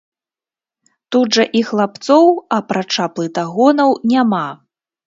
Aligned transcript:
Тут 1.15 1.27
жа 1.37 1.45
і 1.61 1.63
хлапцоў, 1.69 2.33
апрача 2.61 3.05
плытагонаў, 3.21 3.89
няма. 4.17 4.47